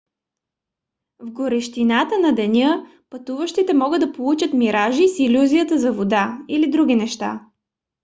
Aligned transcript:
в 1.19 1.29
горещината 1.31 2.19
на 2.19 2.31
деня 2.35 2.85
пътуващите 3.09 3.73
могат 3.73 4.01
да 4.01 4.11
получат 4.11 4.53
миражи 4.53 5.07
с 5.07 5.19
илюзията 5.19 5.79
за 5.79 5.91
вода 5.93 6.37
или 6.49 6.71
други 6.71 6.95
неща 6.95 7.41